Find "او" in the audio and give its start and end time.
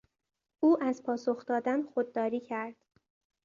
0.59-0.83